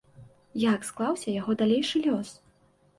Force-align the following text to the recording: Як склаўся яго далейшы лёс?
Як 0.63 0.87
склаўся 0.89 1.37
яго 1.39 1.59
далейшы 1.63 2.05
лёс? 2.11 2.37